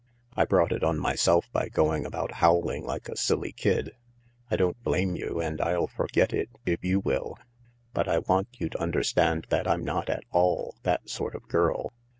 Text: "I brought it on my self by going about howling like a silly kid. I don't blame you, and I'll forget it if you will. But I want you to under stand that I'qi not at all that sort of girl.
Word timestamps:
"I 0.35 0.45
brought 0.45 0.71
it 0.71 0.83
on 0.83 0.97
my 0.97 1.13
self 1.13 1.45
by 1.51 1.67
going 1.69 2.07
about 2.07 2.31
howling 2.41 2.83
like 2.87 3.07
a 3.07 3.15
silly 3.15 3.51
kid. 3.51 3.91
I 4.49 4.55
don't 4.55 4.81
blame 4.81 5.15
you, 5.15 5.39
and 5.39 5.61
I'll 5.61 5.85
forget 5.85 6.33
it 6.33 6.49
if 6.65 6.83
you 6.83 6.99
will. 6.99 7.37
But 7.93 8.07
I 8.07 8.17
want 8.17 8.47
you 8.53 8.67
to 8.69 8.81
under 8.81 9.03
stand 9.03 9.45
that 9.51 9.67
I'qi 9.67 9.83
not 9.83 10.09
at 10.09 10.23
all 10.31 10.73
that 10.81 11.07
sort 11.07 11.35
of 11.35 11.47
girl. 11.47 11.91